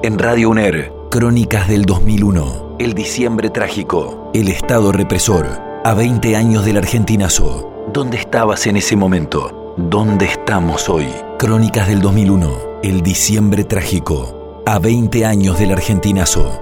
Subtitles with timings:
[0.00, 2.76] En Radio UNER, Crónicas del 2001.
[2.78, 4.30] El diciembre trágico.
[4.32, 5.48] El Estado represor.
[5.84, 7.88] A 20 años del argentinazo.
[7.92, 9.74] ¿Dónde estabas en ese momento?
[9.76, 11.08] ¿Dónde estamos hoy?
[11.40, 12.78] Crónicas del 2001.
[12.84, 14.62] El diciembre trágico.
[14.66, 16.60] A 20 años del argentinazo.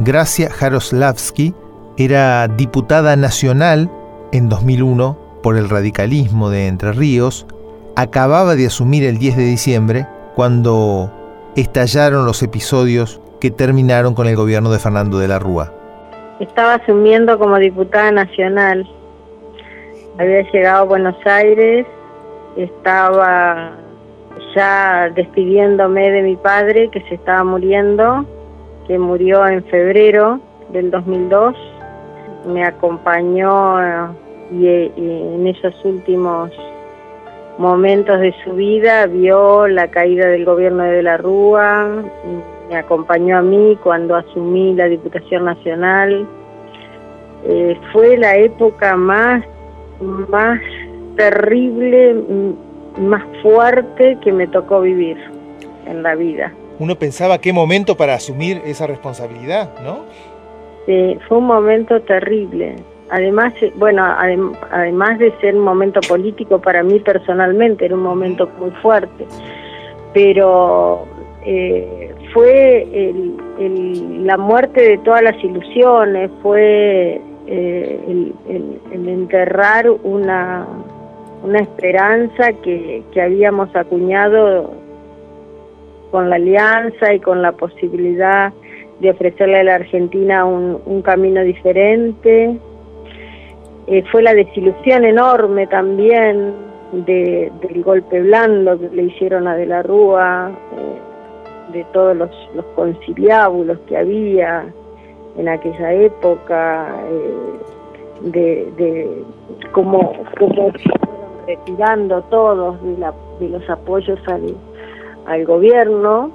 [0.00, 1.54] Gracia Jaroslavsky
[1.96, 3.90] era diputada nacional
[4.30, 7.46] en 2001 por el radicalismo de Entre Ríos.
[7.96, 10.06] Acababa de asumir el 10 de diciembre
[10.36, 11.23] cuando
[11.56, 15.72] estallaron los episodios que terminaron con el gobierno de Fernando de la Rúa.
[16.40, 18.88] Estaba asumiendo como diputada nacional.
[20.18, 21.86] Había llegado a Buenos Aires,
[22.56, 23.72] estaba
[24.54, 28.24] ya despidiéndome de mi padre que se estaba muriendo,
[28.86, 30.40] que murió en febrero
[30.72, 31.54] del 2002.
[32.46, 34.14] Me acompañó
[34.50, 36.50] y, en esos últimos
[37.58, 42.04] momentos de su vida vio la caída del gobierno de, de la Rúa,
[42.68, 46.26] me acompañó a mí cuando asumí la Diputación Nacional.
[47.46, 49.44] Eh, fue la época más,
[50.00, 50.60] más
[51.16, 52.16] terrible,
[52.98, 55.18] más fuerte que me tocó vivir
[55.86, 56.52] en la vida.
[56.78, 60.00] Uno pensaba qué momento para asumir esa responsabilidad, ¿no?
[60.86, 62.76] Sí, fue un momento terrible.
[63.10, 64.02] Además, eh, bueno,
[64.70, 69.26] además de ser un momento político para mí personalmente, era un momento muy fuerte.
[70.12, 71.04] Pero
[71.44, 72.86] eh, fue
[74.22, 80.66] la muerte de todas las ilusiones, fue eh, el, enterrar una,
[81.42, 84.72] una esperanza que, habíamos acuñado
[86.10, 88.52] con la alianza y con la posibilidad
[89.00, 92.56] de ofrecerle a la Argentina un, camino diferente.
[93.86, 96.54] Eh, fue la desilusión enorme también
[96.92, 100.52] del golpe blando que le hicieron a De la Rúa
[101.72, 102.30] de todos los,
[102.76, 104.64] conciliábulos que había
[105.36, 109.24] en aquella época, eh, de, de
[109.72, 110.72] cómo, se fueron
[111.46, 114.18] retirando todos de, los apoyos
[115.26, 116.30] al, gobierno.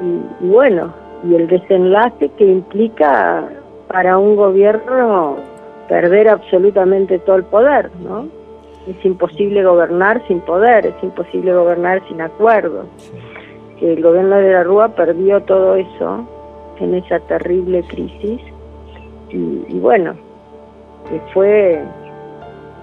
[0.00, 0.92] Y, bueno,
[1.24, 3.48] y el desenlace que implica
[3.88, 5.36] para un gobierno
[5.88, 8.26] perder absolutamente todo el poder, ¿no?
[8.86, 12.86] Es imposible gobernar sin poder, es imposible gobernar sin acuerdos
[13.82, 16.26] el gobierno de la Rúa perdió todo eso
[16.78, 18.40] en esa terrible crisis
[19.30, 20.14] y, bueno,
[21.32, 21.82] fue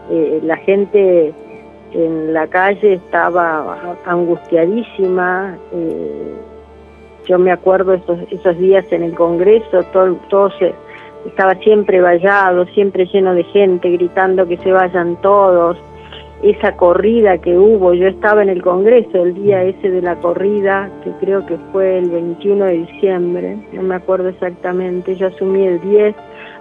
[0.09, 1.33] eh, la gente
[1.93, 5.55] en la calle estaba angustiadísima.
[5.71, 6.33] Eh,
[7.27, 10.73] yo me acuerdo esos, esos días en el Congreso, todo, todo se,
[11.25, 15.77] estaba siempre vallado, siempre lleno de gente, gritando que se vayan todos.
[16.41, 20.89] Esa corrida que hubo, yo estaba en el Congreso el día ese de la corrida,
[21.03, 25.81] que creo que fue el 21 de diciembre, no me acuerdo exactamente, yo asumí el
[25.81, 26.15] 10,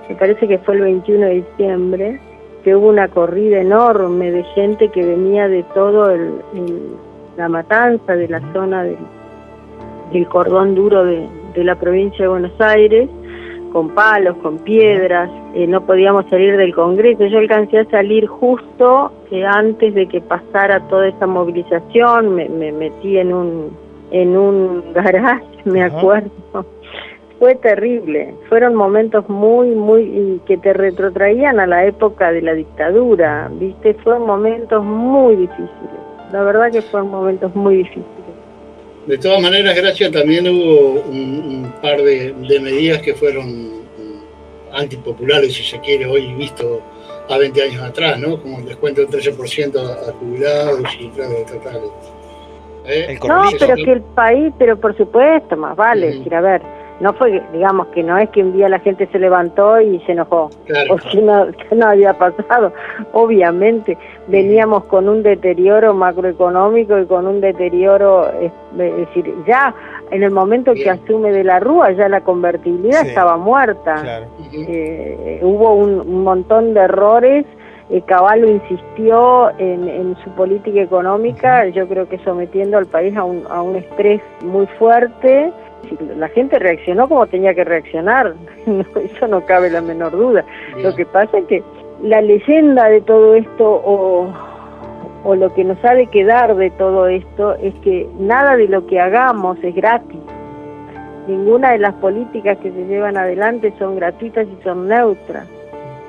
[0.09, 2.21] me parece que fue el 21 de diciembre,
[2.65, 6.41] que hubo una corrida enorme de gente que venía de todo el,
[7.37, 8.99] la matanza, de la zona del,
[10.13, 11.25] del cordón duro de,
[11.55, 13.09] de la provincia de Buenos Aires,
[13.73, 17.27] con palos, con piedras, eh, no podíamos salir del Congreso.
[17.27, 23.19] Yo alcancé a salir justo eh, antes de que pasara toda esa movilización, me, metí
[23.19, 23.77] en un,
[24.11, 26.31] en un garage, me acuerdo.
[27.39, 33.49] Fue terrible, fueron momentos muy, muy, que te retrotraían a la época de la dictadura,
[33.53, 33.95] ¿viste?
[34.03, 36.00] Fueron momentos muy difíciles,
[36.33, 38.18] la verdad que fueron momentos muy difíciles.
[39.09, 45.63] De todas maneras, Gracia, también hubo un, par de, medidas que fueron mm, antipopulares, si
[45.63, 46.83] se quiere, hoy visto
[47.31, 48.39] a 20 años atrás, ¿no?
[48.39, 51.91] Como el descuento del 13% a, jubilados y claro, totales.
[52.85, 53.19] ¿Eh?
[53.27, 56.61] No, pero que el país, pero por supuesto, más vale, decir, a ver,
[57.01, 60.13] no fue, digamos, que no es que un día la gente se levantó y se
[60.13, 60.51] enojó,
[60.91, 62.73] o que no, no había pasado.
[63.13, 69.75] Obviamente, veníamos con un deterioro macroeconómico y con un deterioro, es, decir, ya
[70.11, 74.25] en el momento que asume de la Rúa, ya la convertibilidad estaba muerta.
[74.53, 77.47] Eh, hubo un, montón de errores.
[77.91, 83.44] Eh, Caballo insistió en, su política económica, yo creo que sometiendo al país a un,
[83.49, 85.53] a un estrés muy fuerte
[86.17, 88.35] la gente reaccionó como tenía que reaccionar,
[89.03, 90.45] eso no cabe la menor duda.
[90.83, 91.63] Lo que pasa es que
[92.03, 94.33] la leyenda de todo esto o,
[95.25, 98.87] o lo que nos ha de quedar de todo esto es que nada de lo
[98.87, 100.21] que hagamos es gratis.
[101.27, 105.47] Ninguna de las políticas que se llevan adelante son gratuitas y son neutras.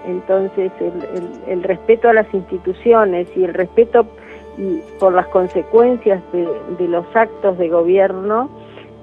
[0.07, 4.07] Entonces, el, el, respeto a las instituciones y el respeto
[5.00, 8.50] por las consecuencias de, de los actos de gobierno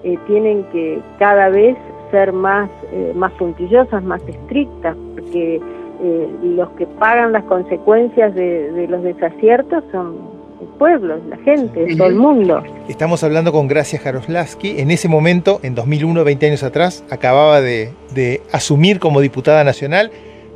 [0.07, 1.77] eh, tienen que cada vez
[2.13, 8.87] ser más, eh, más puntillosas, más estrictas, porque eh, los que pagan las consecuencias de,
[8.89, 10.15] los desaciertos son
[10.61, 12.63] el pueblo, la gente, todo el mundo.
[12.89, 14.79] Estamos hablando con Gracia Jaroslavsky.
[14.79, 20.13] En ese momento, en 2001, 20 años atrás, acababa de, de asumir como diputada nacional.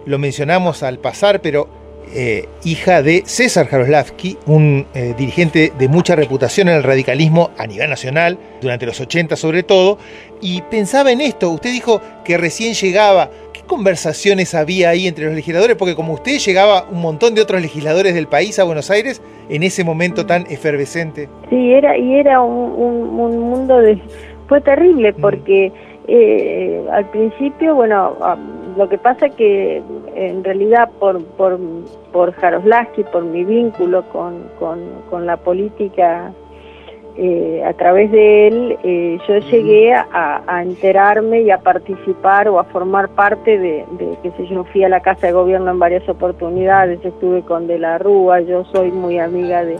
[0.06, 1.66] Lo mencionamos al pasar, pero
[2.14, 7.66] eh, hija de César Jaroslavsky, un eh, dirigente de mucha reputación en el radicalismo a
[7.66, 9.98] nivel nacional, durante los 80 sobre todo,
[10.40, 15.34] y pensaba en esto, usted dijo que recién llegaba, ¿qué conversaciones había ahí entre los
[15.34, 15.76] legisladores?
[15.76, 19.62] Porque como usted llegaba un montón de otros legisladores del país a Buenos Aires en
[19.62, 21.28] ese momento tan efervescente.
[21.48, 24.00] Sí, era, y era un, mundo de...
[24.48, 25.20] fue terrible mm.
[25.20, 25.72] porque...
[26.12, 28.16] Eh, al principio, bueno,
[28.76, 29.82] lo que pasa es que
[30.14, 31.58] en realidad por, por,
[32.12, 36.32] por Jaroslaski, por mi vínculo con, con, la política
[37.16, 42.58] eh, a través de él, eh, yo llegué a, a, enterarme y a participar o
[42.58, 45.78] a formar parte de, de, qué sé yo, fui a la Casa de Gobierno en
[45.78, 49.78] varias oportunidades, estuve con De la Rúa, yo soy muy amiga de,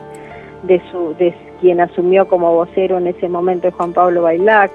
[0.63, 4.73] de, su, de quien asumió como vocero en ese momento Juan Pablo Bailac,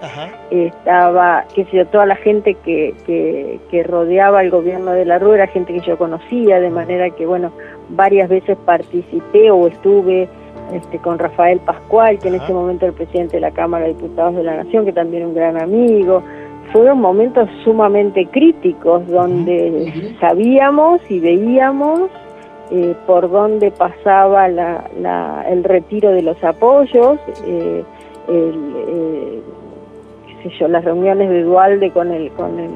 [0.49, 5.35] estaba, qué sé yo, toda la gente que, que, rodeaba el gobierno de la Rúa
[5.35, 7.51] era gente que yo conocía, de manera que, bueno,
[7.89, 10.27] varias veces participé o estuve
[10.73, 13.93] este, con Rafael Pascual, que en ese momento era el presidente de la Cámara de
[13.93, 16.23] Diputados de la Nación, que también un gran amigo.
[16.71, 22.09] Fueron momentos sumamente críticos donde sabíamos y veíamos
[22.71, 27.83] eh, por dónde pasaba el retiro de los apoyos, eh,
[28.27, 29.41] eh,
[30.67, 32.71] las reuniones de Dualde con el, con el,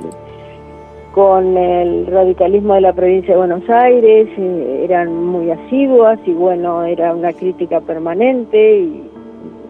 [1.14, 7.14] con el radicalismo de la provincia de Buenos Aires eran muy asiduas y bueno, era
[7.14, 9.10] una crítica permanente y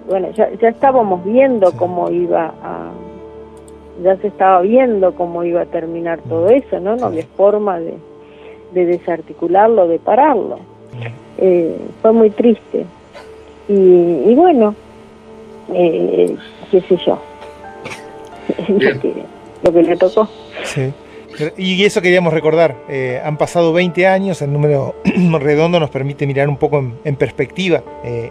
[0.08, 2.92] bueno, ya, ya estábamos viendo cómo iba a
[4.04, 6.96] ya se estaba viendo cómo iba a terminar todo eso, ¿no?
[6.96, 7.96] No había forma de,
[8.74, 10.60] de desarticularlo, de pararlo.
[11.38, 12.86] Eh, fue muy triste.
[13.68, 14.76] Y, bueno,
[15.74, 16.36] eh,
[16.72, 17.22] qué sé yo,
[19.64, 20.28] lo que, le tocó.
[20.64, 20.92] Sí.
[21.56, 24.96] Y eso queríamos recordar, eh, han pasado 20 años, el número
[25.40, 27.84] redondo nos permite mirar un poco en, perspectiva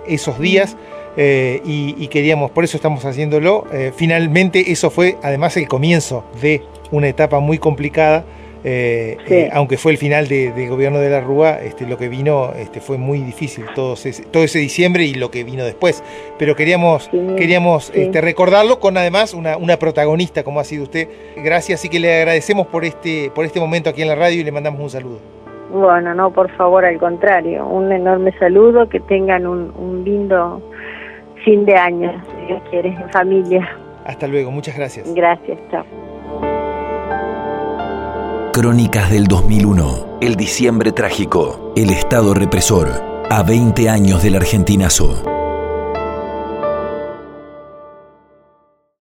[0.07, 0.77] esos días
[1.17, 3.65] y, y, queríamos, por eso estamos haciéndolo.
[3.95, 8.25] finalmente eso fue además el comienzo de una etapa muy complicada
[8.65, 12.09] eh, eh, aunque fue el final del de gobierno de la Rúa, este, lo que
[12.09, 16.03] vino este, fue muy difícil todo ese, todo ese diciembre y lo que vino después.
[16.39, 21.09] Pero queríamos, queríamos Este, recordarlo con además una, una, protagonista como ha sido usted.
[21.37, 24.45] Gracias y que le agradecemos por este, por este momento aquí en la radio y
[24.45, 25.19] le mandamos un saludo.
[25.73, 30.63] Bueno, no, por favor, al contrario, un enorme saludo, que tengan un, un lindo
[31.45, 33.69] fin de año, si Dios quiere, en familia.
[34.05, 35.13] Hasta luego, muchas gracias.
[35.15, 36.08] Gracias, chao.
[38.61, 42.91] Crónicas del 2001, el diciembre trágico, el Estado represor,
[43.31, 45.38] a 20 años del argentinazo.